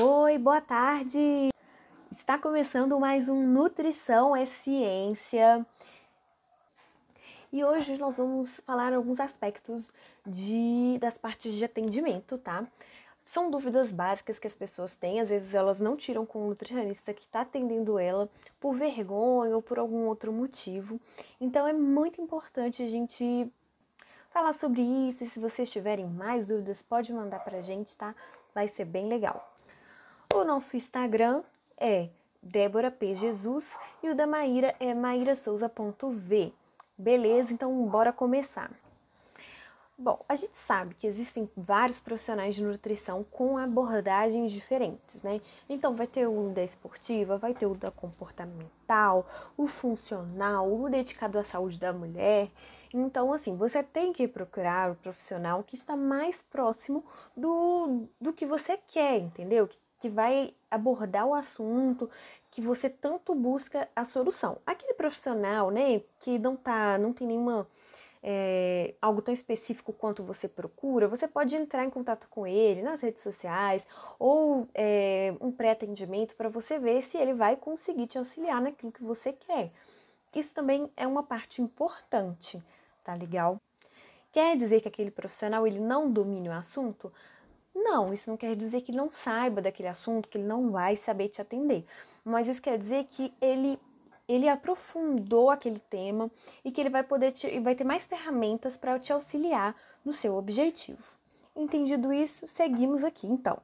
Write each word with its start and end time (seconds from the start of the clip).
Oi, 0.00 0.38
boa 0.38 0.62
tarde! 0.62 1.50
Está 2.10 2.38
começando 2.38 2.98
mais 2.98 3.28
um 3.28 3.46
Nutrição 3.46 4.34
é 4.34 4.46
Ciência. 4.46 5.66
E 7.52 7.62
hoje 7.62 7.98
nós 7.98 8.16
vamos 8.16 8.58
falar 8.60 8.94
alguns 8.94 9.20
aspectos 9.20 9.92
de, 10.26 10.96
das 10.98 11.18
partes 11.18 11.52
de 11.52 11.62
atendimento, 11.66 12.38
tá? 12.38 12.66
São 13.22 13.50
dúvidas 13.50 13.92
básicas 13.92 14.38
que 14.38 14.46
as 14.46 14.56
pessoas 14.56 14.96
têm, 14.96 15.20
às 15.20 15.28
vezes 15.28 15.52
elas 15.52 15.78
não 15.78 15.94
tiram 15.94 16.24
com 16.24 16.38
o 16.46 16.48
nutricionista 16.48 17.12
que 17.12 17.26
está 17.26 17.42
atendendo 17.42 17.98
ela 17.98 18.30
por 18.58 18.74
vergonha 18.74 19.54
ou 19.54 19.60
por 19.60 19.78
algum 19.78 20.06
outro 20.06 20.32
motivo. 20.32 20.98
Então 21.38 21.68
é 21.68 21.72
muito 21.74 22.18
importante 22.18 22.82
a 22.82 22.88
gente 22.88 23.46
falar 24.30 24.54
sobre 24.54 24.80
isso. 24.80 25.22
E 25.22 25.28
se 25.28 25.38
vocês 25.38 25.70
tiverem 25.70 26.06
mais 26.06 26.46
dúvidas, 26.46 26.82
pode 26.82 27.12
mandar 27.12 27.40
para 27.40 27.58
a 27.58 27.60
gente, 27.60 27.94
tá? 27.94 28.14
Vai 28.54 28.68
ser 28.68 28.86
bem 28.86 29.06
legal. 29.06 29.52
O 30.34 30.44
nosso 30.44 30.78
Instagram 30.78 31.42
é 31.76 32.08
Débora 32.42 32.90
P. 32.90 33.14
Jesus 33.14 33.76
e 34.02 34.08
o 34.08 34.14
da 34.14 34.26
Maíra 34.26 34.74
é 34.80 34.94
maírasouza.v. 34.94 36.54
Beleza? 36.96 37.52
Então, 37.52 37.86
bora 37.86 38.14
começar. 38.14 38.70
Bom, 39.98 40.24
a 40.26 40.34
gente 40.34 40.56
sabe 40.56 40.94
que 40.94 41.06
existem 41.06 41.50
vários 41.54 42.00
profissionais 42.00 42.54
de 42.54 42.64
nutrição 42.64 43.22
com 43.30 43.58
abordagens 43.58 44.50
diferentes, 44.50 45.20
né? 45.20 45.38
Então, 45.68 45.94
vai 45.94 46.06
ter 46.06 46.26
o 46.26 46.48
da 46.48 46.64
esportiva, 46.64 47.36
vai 47.36 47.52
ter 47.52 47.66
o 47.66 47.74
da 47.74 47.90
comportamental, 47.90 49.26
o 49.54 49.66
funcional, 49.66 50.72
o 50.72 50.88
dedicado 50.88 51.38
à 51.38 51.44
saúde 51.44 51.78
da 51.78 51.92
mulher. 51.92 52.50
Então, 52.92 53.34
assim, 53.34 53.54
você 53.54 53.82
tem 53.82 54.14
que 54.14 54.26
procurar 54.26 54.90
o 54.92 54.96
profissional 54.96 55.62
que 55.62 55.76
está 55.76 55.94
mais 55.94 56.42
próximo 56.42 57.04
do, 57.36 58.08
do 58.18 58.32
que 58.32 58.46
você 58.46 58.78
quer, 58.78 59.18
entendeu? 59.18 59.68
Que 59.68 59.76
que 60.02 60.08
vai 60.08 60.52
abordar 60.68 61.24
o 61.24 61.32
assunto 61.32 62.10
que 62.50 62.60
você 62.60 62.90
tanto 62.90 63.36
busca 63.36 63.88
a 63.94 64.02
solução. 64.02 64.58
Aquele 64.66 64.94
profissional, 64.94 65.70
né, 65.70 66.02
que 66.18 66.40
não 66.40 66.56
tá, 66.56 66.98
não 66.98 67.12
tem 67.12 67.24
nenhuma 67.24 67.68
é, 68.20 68.96
algo 69.00 69.22
tão 69.22 69.32
específico 69.32 69.92
quanto 69.92 70.24
você 70.24 70.48
procura, 70.48 71.06
você 71.06 71.28
pode 71.28 71.54
entrar 71.54 71.84
em 71.84 71.90
contato 71.90 72.26
com 72.28 72.44
ele 72.44 72.82
nas 72.82 73.00
redes 73.00 73.22
sociais 73.22 73.86
ou 74.18 74.66
é, 74.74 75.36
um 75.40 75.52
pré-atendimento 75.52 76.34
para 76.34 76.48
você 76.48 76.80
ver 76.80 77.00
se 77.00 77.16
ele 77.16 77.32
vai 77.32 77.54
conseguir 77.54 78.08
te 78.08 78.18
auxiliar 78.18 78.60
naquilo 78.60 78.90
que 78.90 79.04
você 79.04 79.32
quer. 79.32 79.70
Isso 80.34 80.52
também 80.52 80.90
é 80.96 81.06
uma 81.06 81.22
parte 81.22 81.62
importante, 81.62 82.60
tá 83.04 83.14
legal? 83.14 83.56
Quer 84.32 84.56
dizer 84.56 84.80
que 84.80 84.88
aquele 84.88 85.12
profissional 85.12 85.64
ele 85.64 85.78
não 85.78 86.10
domine 86.10 86.48
o 86.48 86.52
assunto? 86.52 87.12
Não, 87.82 88.12
isso 88.12 88.30
não 88.30 88.36
quer 88.36 88.54
dizer 88.54 88.80
que 88.80 88.90
ele 88.90 88.98
não 88.98 89.10
saiba 89.10 89.60
daquele 89.60 89.88
assunto, 89.88 90.28
que 90.28 90.38
ele 90.38 90.46
não 90.46 90.70
vai 90.70 90.96
saber 90.96 91.28
te 91.28 91.42
atender. 91.42 91.84
Mas 92.24 92.48
isso 92.48 92.62
quer 92.62 92.78
dizer 92.78 93.04
que 93.04 93.32
ele 93.40 93.78
ele 94.28 94.48
aprofundou 94.48 95.50
aquele 95.50 95.80
tema 95.80 96.30
e 96.64 96.70
que 96.70 96.80
ele 96.80 96.88
vai 96.88 97.02
poder 97.02 97.32
te, 97.32 97.58
vai 97.60 97.74
ter 97.74 97.84
mais 97.84 98.04
ferramentas 98.04 98.76
para 98.76 98.98
te 98.98 99.12
auxiliar 99.12 99.74
no 100.04 100.12
seu 100.12 100.36
objetivo. 100.36 101.02
Entendido 101.54 102.12
isso, 102.12 102.46
seguimos 102.46 103.04
aqui 103.04 103.26
então. 103.26 103.58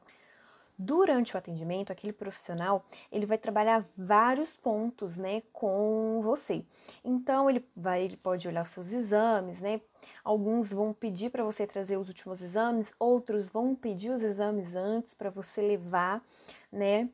Durante 0.78 1.34
o 1.34 1.38
atendimento, 1.38 1.92
aquele 1.92 2.12
profissional, 2.12 2.84
ele 3.10 3.26
vai 3.26 3.36
trabalhar 3.36 3.84
vários 3.96 4.56
pontos, 4.56 5.16
né, 5.16 5.42
com 5.52 6.20
você. 6.22 6.64
Então, 7.04 7.50
ele 7.50 7.66
vai, 7.76 8.02
ele 8.04 8.16
pode 8.16 8.46
olhar 8.46 8.62
os 8.62 8.70
seus 8.70 8.92
exames, 8.92 9.58
né? 9.58 9.80
Alguns 10.22 10.72
vão 10.72 10.92
pedir 10.92 11.30
para 11.30 11.42
você 11.42 11.66
trazer 11.66 11.96
os 11.96 12.06
últimos 12.06 12.42
exames, 12.42 12.94
outros 12.98 13.50
vão 13.50 13.74
pedir 13.74 14.12
os 14.12 14.22
exames 14.22 14.76
antes 14.76 15.14
para 15.14 15.30
você 15.30 15.60
levar, 15.60 16.22
né, 16.70 17.08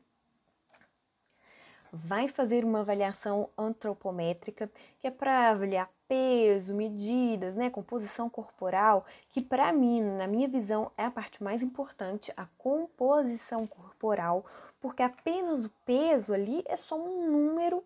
vai 1.95 2.27
fazer 2.27 2.65
uma 2.65 2.81
avaliação 2.81 3.49
antropométrica, 3.57 4.69
que 4.99 5.07
é 5.07 5.11
para 5.11 5.49
avaliar 5.49 5.89
peso, 6.07 6.73
medidas, 6.73 7.55
né, 7.55 7.69
composição 7.69 8.29
corporal, 8.29 9.05
que 9.29 9.41
para 9.41 9.71
mim, 9.73 10.01
na 10.01 10.27
minha 10.27 10.47
visão, 10.47 10.91
é 10.97 11.05
a 11.05 11.11
parte 11.11 11.43
mais 11.43 11.63
importante, 11.63 12.31
a 12.37 12.45
composição 12.57 13.65
corporal, 13.65 14.45
porque 14.79 15.03
apenas 15.03 15.65
o 15.65 15.71
peso 15.85 16.33
ali 16.33 16.63
é 16.65 16.75
só 16.75 16.95
um 16.95 17.31
número 17.31 17.83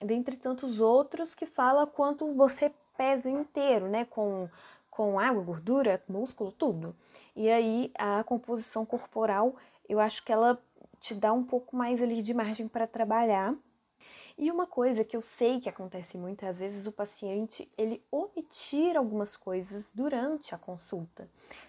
dentre 0.00 0.36
tantos 0.36 0.80
outros 0.80 1.34
que 1.34 1.46
fala 1.46 1.86
quanto 1.86 2.30
você 2.32 2.72
pesa 2.96 3.30
inteiro, 3.30 3.88
né, 3.88 4.04
com 4.04 4.48
com 4.96 5.20
água, 5.20 5.42
gordura, 5.42 6.02
músculo, 6.08 6.50
tudo. 6.50 6.96
E 7.36 7.50
aí 7.50 7.92
a 7.98 8.24
composição 8.24 8.86
corporal, 8.86 9.52
eu 9.86 10.00
acho 10.00 10.24
que 10.24 10.32
ela 10.32 10.58
te 10.98 11.14
dá 11.14 11.34
um 11.34 11.44
pouco 11.44 11.76
mais 11.76 12.02
ali 12.02 12.22
de 12.22 12.32
margem 12.32 12.66
para 12.66 12.86
trabalhar. 12.86 13.54
E 14.38 14.50
uma 14.50 14.66
coisa 14.66 15.02
que 15.02 15.16
eu 15.16 15.22
sei 15.22 15.58
que 15.58 15.68
acontece 15.68 16.18
muito, 16.18 16.46
às 16.46 16.58
vezes 16.58 16.86
o 16.86 16.92
paciente 16.92 17.66
ele 17.76 18.02
omitir 18.12 18.94
algumas 18.94 19.34
coisas 19.34 19.90
durante 19.94 20.54
a 20.54 20.58
consulta, 20.58 21.26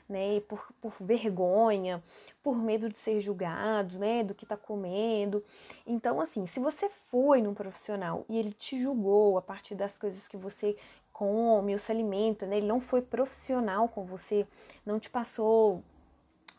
né? 0.07 0.41
Por, 0.41 0.73
por 0.81 0.93
vergonha, 0.99 2.03
por 2.43 2.57
medo 2.57 2.89
de 2.89 2.99
ser 2.99 3.21
julgado, 3.21 3.97
né? 3.97 4.21
Do 4.21 4.35
que 4.35 4.45
tá 4.45 4.57
comendo. 4.57 5.41
Então, 5.85 6.19
assim, 6.19 6.45
se 6.45 6.59
você 6.59 6.89
foi 7.09 7.41
num 7.41 7.53
profissional 7.53 8.25
e 8.27 8.37
ele 8.37 8.51
te 8.51 8.77
julgou 8.77 9.37
a 9.37 9.41
partir 9.41 9.73
das 9.73 9.97
coisas 9.97 10.27
que 10.27 10.35
você 10.35 10.75
come 11.13 11.71
ou 11.71 11.79
se 11.79 11.89
alimenta, 11.89 12.45
né? 12.45 12.57
Ele 12.57 12.67
não 12.67 12.81
foi 12.81 13.01
profissional 13.01 13.87
com 13.87 14.03
você, 14.03 14.45
não 14.85 14.99
te 14.99 15.09
passou 15.09 15.81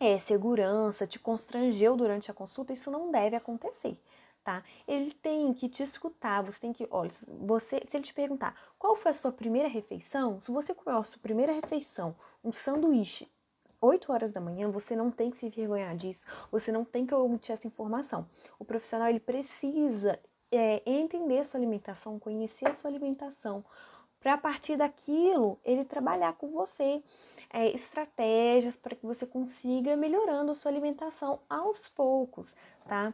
é, 0.00 0.18
segurança, 0.18 1.06
te 1.06 1.18
constrangeu 1.18 1.96
durante 1.96 2.30
a 2.30 2.34
consulta, 2.34 2.72
isso 2.72 2.90
não 2.90 3.10
deve 3.10 3.36
acontecer, 3.36 3.96
tá? 4.48 4.62
Ele 4.86 5.12
tem 5.12 5.52
que 5.52 5.68
te 5.68 5.82
escutar, 5.82 6.42
você 6.42 6.58
tem 6.58 6.72
que, 6.72 6.88
olha, 6.90 7.10
você, 7.38 7.82
se 7.86 7.98
ele 7.98 8.04
te 8.04 8.14
perguntar 8.14 8.54
qual 8.78 8.96
foi 8.96 9.10
a 9.10 9.14
sua 9.14 9.30
primeira 9.30 9.68
refeição, 9.68 10.40
se 10.40 10.50
você 10.50 10.74
comeu 10.74 10.98
a 10.98 11.04
sua 11.04 11.18
primeira 11.18 11.52
refeição, 11.52 12.16
um 12.42 12.50
sanduíche 12.50 13.28
8 13.78 14.10
horas 14.10 14.32
da 14.32 14.40
manhã, 14.40 14.70
você 14.70 14.96
não 14.96 15.10
tem 15.10 15.28
que 15.28 15.36
se 15.36 15.44
envergonhar 15.44 15.94
disso, 15.94 16.24
você 16.50 16.72
não 16.72 16.82
tem 16.82 17.04
que 17.04 17.14
omitir 17.14 17.52
essa 17.52 17.66
informação. 17.66 18.26
O 18.58 18.64
profissional 18.64 19.10
ele 19.10 19.20
precisa 19.20 20.18
é, 20.50 20.82
entender 20.86 21.44
sua 21.44 21.60
alimentação, 21.60 22.18
conhecer 22.18 22.70
a 22.70 22.72
sua 22.72 22.88
alimentação, 22.88 23.62
para 24.18 24.32
a 24.32 24.38
partir 24.38 24.76
daquilo 24.76 25.58
ele 25.62 25.84
trabalhar 25.84 26.32
com 26.32 26.48
você 26.48 27.02
é, 27.50 27.68
estratégias 27.68 28.76
para 28.76 28.96
que 28.96 29.04
você 29.04 29.26
consiga 29.26 29.94
melhorando 29.94 30.52
a 30.52 30.54
sua 30.54 30.70
alimentação 30.70 31.38
aos 31.48 31.88
poucos, 31.90 32.54
tá? 32.86 33.12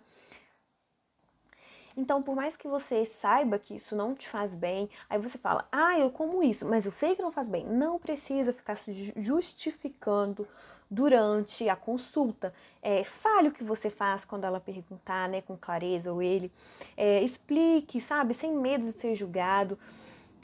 Então, 1.96 2.22
por 2.22 2.34
mais 2.34 2.56
que 2.56 2.66
você 2.66 3.04
saiba 3.04 3.58
que 3.58 3.74
isso 3.74 3.94
não 3.94 4.14
te 4.14 4.28
faz 4.28 4.54
bem, 4.54 4.90
aí 5.08 5.18
você 5.18 5.38
fala, 5.38 5.66
ah, 5.70 5.98
eu 5.98 6.10
como 6.10 6.42
isso, 6.42 6.66
mas 6.68 6.86
eu 6.86 6.92
sei 6.92 7.14
que 7.14 7.22
não 7.22 7.30
faz 7.30 7.48
bem. 7.48 7.64
Não 7.66 7.98
precisa 7.98 8.52
ficar 8.52 8.76
se 8.76 9.12
justificando 9.16 10.46
durante 10.90 11.68
a 11.68 11.76
consulta. 11.76 12.52
É, 12.82 13.04
fale 13.04 13.48
o 13.48 13.52
que 13.52 13.64
você 13.64 13.90
faz 13.90 14.24
quando 14.24 14.44
ela 14.44 14.60
perguntar, 14.60 15.28
né, 15.28 15.40
com 15.40 15.56
clareza, 15.56 16.12
ou 16.12 16.20
ele. 16.20 16.50
É, 16.96 17.22
explique, 17.22 18.00
sabe, 18.00 18.34
sem 18.34 18.52
medo 18.52 18.86
de 18.86 18.98
ser 18.98 19.14
julgado 19.14 19.78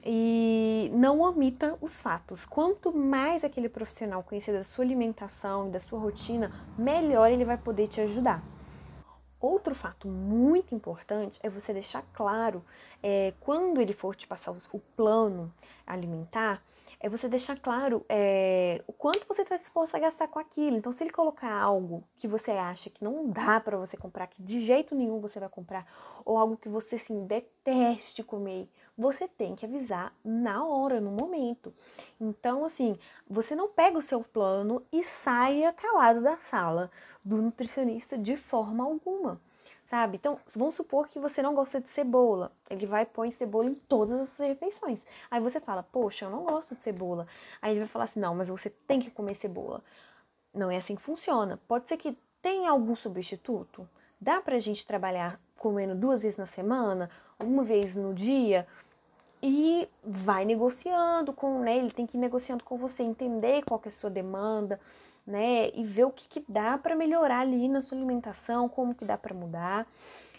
e 0.05 0.91
não 0.95 1.21
omita 1.21 1.77
os 1.81 2.01
fatos. 2.01 2.47
Quanto 2.47 2.93
mais 2.93 3.45
aquele 3.45 3.69
profissional 3.69 4.23
conhecer 4.23 4.53
da 4.53 4.65
sua 4.65 4.85
alimentação 4.85 5.69
e 5.69 5.71
da 5.71 5.81
sua 5.81 5.99
rotina, 5.99 6.51
melhor 6.79 7.31
ele 7.31 7.45
vai 7.45 7.59
poder 7.59 7.87
te 7.87 8.01
ajudar. 8.01 8.43
Outro 9.41 9.75
fato 9.75 10.07
muito 10.07 10.75
importante 10.75 11.41
é 11.43 11.49
você 11.49 11.73
deixar 11.73 12.03
claro, 12.13 12.63
é, 13.03 13.33
quando 13.41 13.81
ele 13.81 13.95
for 13.95 14.15
te 14.15 14.27
passar 14.27 14.51
o 14.51 14.81
plano 14.95 15.51
alimentar, 15.87 16.63
é 17.01 17.09
você 17.09 17.29
deixar 17.29 17.59
claro 17.59 18.05
é, 18.09 18.85
o 18.87 18.93
quanto 18.93 19.27
você 19.27 19.41
está 19.41 19.57
disposto 19.57 19.95
a 19.95 19.99
gastar 19.99 20.29
com 20.29 20.39
aquilo. 20.39 20.77
Então, 20.77 20.93
se 20.93 21.03
ele 21.03 21.11
colocar 21.11 21.51
algo 21.51 22.05
que 22.15 22.29
você 22.29 22.51
acha 22.51 22.91
que 22.91 23.03
não 23.03 23.31
dá 23.31 23.59
para 23.59 23.79
você 23.79 23.97
comprar, 23.97 24.27
que 24.27 24.43
de 24.43 24.61
jeito 24.61 24.95
nenhum 24.95 25.19
você 25.19 25.41
vai 25.41 25.49
comprar, 25.49 25.87
ou 26.27 26.37
algo 26.37 26.59
que 26.59 26.69
você 26.69 26.97
assim 26.97 27.25
deteste 27.25 28.23
comer, 28.23 28.69
você 28.99 29.27
tem 29.27 29.55
que 29.55 29.65
avisar 29.65 30.15
na 30.23 30.63
hora, 30.63 31.01
no 31.01 31.11
momento. 31.11 31.73
Então, 32.21 32.67
assim, 32.67 32.99
você 33.29 33.57
não 33.57 33.69
pega 33.69 33.97
o 33.97 34.03
seu 34.03 34.23
plano 34.23 34.83
e 34.93 35.03
saia 35.03 35.73
calado 35.73 36.21
da 36.21 36.37
sala 36.37 36.91
do 37.25 37.41
nutricionista 37.41 38.19
de 38.19 38.37
forma 38.37 38.85
alguma 38.85 39.41
sabe? 39.91 40.19
Então, 40.19 40.39
vamos 40.55 40.77
supor 40.77 41.09
que 41.09 41.19
você 41.19 41.43
não 41.43 41.53
gosta 41.53 41.81
de 41.81 41.89
cebola. 41.89 42.53
Ele 42.71 42.87
vai 42.87 43.05
pôr 43.05 43.31
cebola 43.33 43.67
em 43.67 43.75
todas 43.75 44.21
as 44.21 44.29
suas 44.29 44.47
refeições. 44.47 45.03
Aí 45.29 45.41
você 45.41 45.59
fala, 45.59 45.83
poxa, 45.83 46.27
eu 46.27 46.31
não 46.31 46.45
gosto 46.45 46.77
de 46.77 46.85
cebola. 46.85 47.27
Aí 47.61 47.73
ele 47.73 47.81
vai 47.81 47.89
falar 47.89 48.05
assim, 48.05 48.21
não, 48.21 48.33
mas 48.37 48.49
você 48.49 48.71
tem 48.71 49.01
que 49.01 49.11
comer 49.11 49.35
cebola. 49.35 49.83
Não 50.55 50.71
é 50.71 50.77
assim 50.77 50.95
que 50.95 51.03
funciona. 51.03 51.59
Pode 51.67 51.89
ser 51.89 51.97
que 51.97 52.17
tenha 52.41 52.71
algum 52.71 52.95
substituto. 52.95 53.89
Dá 54.21 54.41
pra 54.41 54.61
gente 54.61 54.87
trabalhar 54.87 55.41
comendo 55.59 55.97
duas 55.97 56.23
vezes 56.23 56.39
na 56.39 56.47
semana, 56.47 57.11
uma 57.41 57.65
vez 57.65 57.97
no 57.97 58.15
dia, 58.15 58.69
e 59.43 59.89
vai 60.05 60.45
negociando 60.45 61.33
com, 61.33 61.59
né? 61.59 61.77
Ele 61.79 61.91
tem 61.91 62.07
que 62.07 62.17
ir 62.17 62.21
negociando 62.21 62.63
com 62.63 62.79
você, 62.79 63.03
entender 63.03 63.65
qual 63.65 63.81
que 63.81 63.89
é 63.89 63.91
a 63.91 63.93
sua 63.93 64.09
demanda, 64.09 64.79
né? 65.31 65.71
E 65.75 65.85
ver 65.85 66.05
o 66.05 66.11
que, 66.11 66.29
que 66.29 66.45
dá 66.49 66.77
para 66.77 66.95
melhorar 66.95 67.41
ali 67.41 67.69
na 67.69 67.81
sua 67.81 67.97
alimentação, 67.97 68.69
como 68.69 68.95
que 68.95 69.05
dá 69.05 69.17
para 69.17 69.35
mudar. 69.35 69.87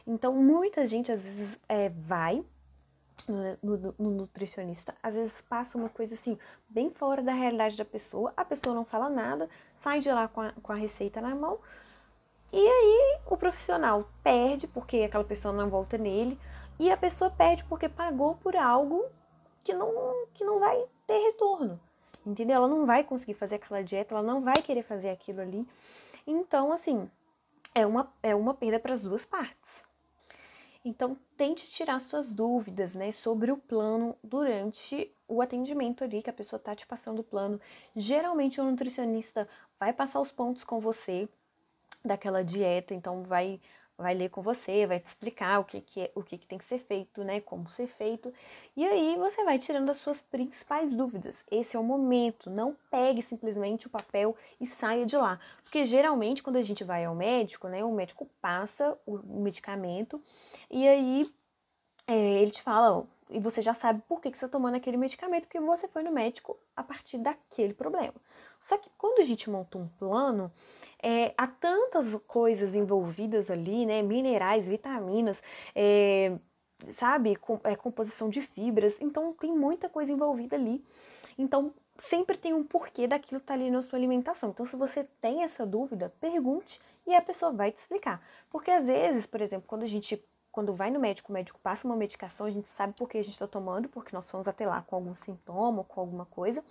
Então, 0.05 0.33
muita 0.33 0.85
gente 0.85 1.11
às 1.11 1.21
vezes 1.21 1.59
é, 1.69 1.89
vai 1.89 2.43
no, 3.27 3.77
no, 3.77 3.95
no, 3.97 4.11
nutricionista, 4.11 4.95
às 5.01 5.13
vezes 5.13 5.41
passa 5.41 5.77
uma 5.77 5.89
coisa 5.89 6.15
assim, 6.15 6.37
bem 6.67 6.89
fora 6.89 7.21
da 7.21 7.31
realidade 7.31 7.77
da 7.77 7.85
pessoa, 7.85 8.33
a 8.35 8.43
pessoa 8.43 8.75
não 8.75 8.85
fala 8.85 9.09
nada, 9.09 9.49
sai 9.75 9.99
de 9.99 10.11
lá 10.11 10.27
com 10.27 10.41
a, 10.41 10.51
com 10.51 10.71
a 10.71 10.75
receita 10.75 11.21
na 11.21 11.35
mão, 11.35 11.59
e 12.51 12.59
aí 12.59 13.19
o 13.25 13.37
profissional 13.37 14.09
perde 14.23 14.67
porque 14.67 15.03
aquela 15.03 15.23
pessoa 15.23 15.53
não 15.53 15.69
volta 15.69 15.97
nele, 15.97 16.39
e 16.79 16.91
a 16.91 16.97
pessoa 16.97 17.29
perde 17.29 17.63
porque 17.65 17.87
pagou 17.87 18.35
por 18.35 18.55
algo 18.55 19.05
que 19.63 19.73
não, 19.73 20.25
que 20.33 20.43
não 20.43 20.59
vai 20.59 20.83
ter 21.05 21.17
retorno, 21.27 21.79
entendeu? 22.25 22.57
Ela 22.57 22.67
não 22.67 22.85
vai 22.85 23.03
conseguir 23.03 23.33
fazer 23.33 23.55
aquela 23.55 23.83
dieta, 23.83 24.13
ela 24.13 24.23
não 24.23 24.41
vai 24.41 24.61
querer 24.61 24.83
fazer 24.83 25.09
aquilo 25.09 25.41
ali. 25.41 25.65
Então, 26.25 26.71
assim, 26.71 27.09
é 27.73 27.85
uma, 27.85 28.11
é 28.21 28.35
uma 28.35 28.53
perda 28.53 28.79
para 28.79 28.93
as 28.93 29.01
duas 29.01 29.25
partes. 29.25 29.85
Então, 30.83 31.15
tente 31.37 31.69
tirar 31.69 31.99
suas 31.99 32.31
dúvidas, 32.31 32.95
né, 32.95 33.11
sobre 33.11 33.51
o 33.51 33.57
plano 33.57 34.15
durante 34.23 35.13
o 35.27 35.41
atendimento 35.41 36.03
ali, 36.03 36.23
que 36.23 36.29
a 36.29 36.33
pessoa 36.33 36.59
tá 36.59 36.75
te 36.75 36.87
passando 36.87 37.19
o 37.19 37.23
plano. 37.23 37.59
Geralmente, 37.95 38.59
o 38.59 38.63
nutricionista 38.63 39.47
vai 39.79 39.93
passar 39.93 40.19
os 40.19 40.31
pontos 40.31 40.63
com 40.63 40.79
você 40.79 41.29
daquela 42.03 42.43
dieta, 42.43 42.95
então 42.95 43.23
vai 43.23 43.61
vai 44.01 44.13
ler 44.13 44.29
com 44.29 44.41
você, 44.41 44.85
vai 44.85 44.99
te 44.99 45.07
explicar 45.07 45.59
o 45.59 45.63
que, 45.63 45.81
que 45.81 46.01
é, 46.01 46.11
o 46.15 46.23
que, 46.23 46.37
que 46.37 46.47
tem 46.47 46.57
que 46.57 46.65
ser 46.65 46.79
feito, 46.79 47.23
né? 47.23 47.39
Como 47.39 47.69
ser 47.69 47.87
feito. 47.87 48.31
E 48.75 48.85
aí 48.85 49.15
você 49.17 49.43
vai 49.43 49.59
tirando 49.59 49.89
as 49.89 49.97
suas 49.97 50.21
principais 50.21 50.93
dúvidas. 50.93 51.45
Esse 51.49 51.75
é 51.75 51.79
o 51.79 51.83
momento. 51.83 52.49
Não 52.49 52.75
pegue 52.89 53.21
simplesmente 53.21 53.87
o 53.87 53.89
papel 53.89 54.35
e 54.59 54.65
saia 54.65 55.05
de 55.05 55.17
lá. 55.17 55.39
Porque 55.63 55.85
geralmente, 55.85 56.43
quando 56.43 56.57
a 56.57 56.61
gente 56.61 56.83
vai 56.83 57.05
ao 57.05 57.15
médico, 57.15 57.67
né? 57.67 57.83
O 57.83 57.93
médico 57.93 58.27
passa 58.41 58.97
o 59.05 59.17
medicamento 59.17 60.21
e 60.69 60.87
aí 60.87 61.29
é, 62.07 62.45
te 62.45 62.61
fala, 62.61 63.05
e 63.31 63.39
você 63.39 63.61
já 63.61 63.73
sabe 63.73 64.03
por 64.07 64.19
que, 64.19 64.29
que 64.29 64.37
você 64.37 64.45
está 64.45 64.57
tomando 64.57 64.75
aquele 64.75 64.97
medicamento, 64.97 65.43
porque 65.47 65.59
você 65.59 65.87
foi 65.87 66.03
no 66.03 66.11
médico 66.11 66.57
a 66.75 66.83
partir 66.83 67.17
daquele 67.17 67.73
problema. 67.73 68.13
Só 68.59 68.77
que 68.77 68.89
quando 68.97 69.19
a 69.19 69.25
gente 69.25 69.49
monta 69.49 69.77
um 69.77 69.87
plano, 69.87 70.51
é, 71.01 71.33
há 71.37 71.47
tantas 71.47 72.13
coisas 72.27 72.75
envolvidas 72.75 73.49
ali, 73.49 73.85
né? 73.85 74.01
Minerais, 74.01 74.67
vitaminas, 74.67 75.41
é, 75.73 76.37
sabe? 76.89 77.37
Com, 77.37 77.59
é, 77.63 77.75
composição 77.75 78.29
de 78.29 78.41
fibras. 78.41 78.97
Então 78.99 79.33
tem 79.33 79.55
muita 79.55 79.87
coisa 79.87 80.11
envolvida 80.11 80.57
ali. 80.57 80.83
Então 81.37 81.73
sempre 82.01 82.37
tem 82.37 82.53
um 82.53 82.63
porquê 82.63 83.07
daquilo 83.07 83.39
estar 83.39 83.53
tá 83.53 83.59
ali 83.59 83.71
na 83.71 83.81
sua 83.81 83.97
alimentação. 83.97 84.49
Então, 84.49 84.65
se 84.65 84.75
você 84.75 85.03
tem 85.21 85.43
essa 85.43 85.65
dúvida, 85.65 86.11
pergunte 86.19 86.81
e 87.05 87.15
a 87.15 87.21
pessoa 87.21 87.51
vai 87.51 87.71
te 87.71 87.77
explicar. 87.77 88.21
Porque 88.49 88.71
às 88.71 88.87
vezes, 88.87 89.27
por 89.27 89.39
exemplo, 89.39 89.67
quando 89.67 89.83
a 89.83 89.87
gente 89.87 90.21
quando 90.51 90.73
vai 90.73 90.91
no 90.91 90.99
médico, 90.99 91.31
o 91.31 91.33
médico 91.33 91.59
passa 91.61 91.87
uma 91.87 91.95
medicação, 91.95 92.45
a 92.45 92.51
gente 92.51 92.67
sabe 92.67 92.93
por 92.97 93.07
que 93.07 93.17
a 93.17 93.23
gente 93.23 93.33
está 93.33 93.47
tomando, 93.47 93.87
porque 93.87 94.15
nós 94.15 94.25
fomos 94.29 94.47
até 94.47 94.67
lá 94.67 94.81
com 94.81 94.95
algum 94.95 95.15
sintoma, 95.15 95.83
com 95.83 96.01
alguma 96.01 96.25
coisa. 96.25 96.63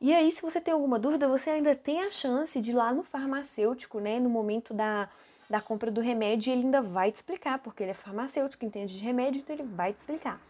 E 0.00 0.12
aí, 0.12 0.30
se 0.32 0.42
você 0.42 0.60
tem 0.60 0.74
alguma 0.74 0.98
dúvida, 0.98 1.28
você 1.28 1.50
ainda 1.50 1.74
tem 1.76 2.02
a 2.02 2.10
chance 2.10 2.60
de 2.60 2.70
ir 2.70 2.74
lá 2.74 2.92
no 2.92 3.02
farmacêutico, 3.02 4.00
né, 4.00 4.18
no 4.18 4.28
momento 4.28 4.74
da, 4.74 5.08
da 5.48 5.60
compra 5.60 5.90
do 5.90 6.00
remédio, 6.00 6.52
ele 6.52 6.62
ainda 6.62 6.82
vai 6.82 7.12
te 7.12 7.16
explicar, 7.16 7.58
porque 7.58 7.82
ele 7.82 7.92
é 7.92 7.94
farmacêutico, 7.94 8.64
entende 8.64 8.96
de 8.96 9.04
remédio, 9.04 9.40
então 9.40 9.54
ele 9.54 9.64
vai 9.64 9.92
te 9.92 9.98
explicar. 9.98 10.40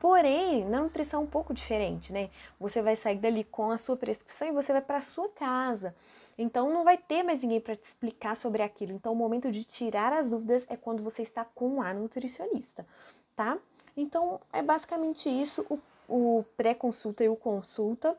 Porém, 0.00 0.64
na 0.64 0.80
nutrição 0.80 1.20
é 1.20 1.24
um 1.24 1.26
pouco 1.26 1.52
diferente, 1.52 2.10
né? 2.10 2.30
Você 2.58 2.80
vai 2.80 2.96
sair 2.96 3.18
dali 3.18 3.44
com 3.44 3.70
a 3.70 3.76
sua 3.76 3.98
prescrição 3.98 4.48
e 4.48 4.52
você 4.52 4.72
vai 4.72 4.80
para 4.80 5.02
sua 5.02 5.28
casa. 5.28 5.94
Então 6.38 6.72
não 6.72 6.84
vai 6.84 6.96
ter 6.96 7.22
mais 7.22 7.42
ninguém 7.42 7.60
para 7.60 7.76
te 7.76 7.84
explicar 7.84 8.34
sobre 8.34 8.62
aquilo. 8.62 8.92
Então 8.92 9.12
o 9.12 9.16
momento 9.16 9.50
de 9.50 9.62
tirar 9.62 10.10
as 10.10 10.26
dúvidas 10.26 10.64
é 10.70 10.76
quando 10.76 11.02
você 11.02 11.20
está 11.20 11.44
com 11.44 11.82
a 11.82 11.92
nutricionista, 11.92 12.86
tá? 13.36 13.58
Então 13.94 14.40
é 14.50 14.62
basicamente 14.62 15.28
isso, 15.28 15.66
o, 15.68 15.78
o 16.08 16.44
pré-consulta 16.56 17.22
e 17.22 17.28
o 17.28 17.36
consulta 17.36 18.16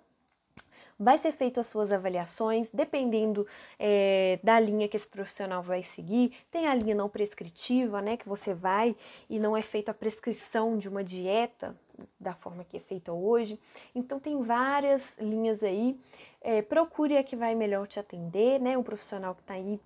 vai 0.99 1.17
ser 1.17 1.31
feito 1.31 1.59
as 1.59 1.67
suas 1.67 1.91
avaliações, 1.91 2.69
dependendo 2.73 3.45
é, 3.79 4.39
da 4.43 4.59
linha 4.59 4.87
que 4.87 4.95
esse 4.95 5.07
profissional 5.07 5.61
vai 5.61 5.83
seguir. 5.83 6.33
Tem 6.49 6.67
a 6.67 6.75
linha 6.75 6.95
não 6.95 7.09
prescritiva, 7.09 8.01
né, 8.01 8.17
que 8.17 8.27
você 8.27 8.53
vai 8.53 8.95
e 9.29 9.39
não 9.39 9.55
é 9.55 9.61
feita 9.61 9.91
a 9.91 9.93
prescrição 9.93 10.77
de 10.77 10.87
uma 10.89 11.03
dieta 11.03 11.75
da 12.19 12.33
forma 12.33 12.63
que 12.63 12.77
é 12.77 12.79
feita 12.79 13.11
hoje. 13.11 13.59
Então 13.93 14.19
tem 14.19 14.41
várias 14.41 15.13
linhas 15.19 15.63
aí. 15.63 15.99
É, 16.41 16.61
procure 16.61 17.17
a 17.17 17.23
que 17.23 17.35
vai 17.35 17.53
melhor 17.55 17.87
te 17.87 17.99
atender, 17.99 18.59
né, 18.59 18.77
um 18.77 18.83
profissional 18.83 19.35
que 19.35 19.41
está 19.41 19.53
aí 19.53 19.79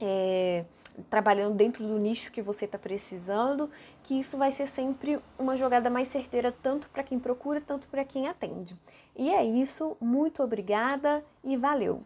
é, 0.00 0.64
trabalhando 1.08 1.54
dentro 1.54 1.86
do 1.86 1.98
nicho 1.98 2.32
que 2.32 2.42
você 2.42 2.64
está 2.64 2.78
precisando, 2.78 3.70
que 4.02 4.18
isso 4.18 4.36
vai 4.36 4.52
ser 4.52 4.66
sempre 4.66 5.18
uma 5.38 5.56
jogada 5.56 5.88
mais 5.88 6.08
certeira, 6.08 6.52
tanto 6.52 6.88
para 6.90 7.02
quem 7.02 7.18
procura, 7.18 7.60
tanto 7.60 7.88
para 7.88 8.04
quem 8.04 8.28
atende. 8.28 8.76
E 9.16 9.30
é 9.30 9.44
isso, 9.44 9.96
muito 10.00 10.42
obrigada 10.42 11.24
e 11.44 11.56
valeu! 11.56 12.02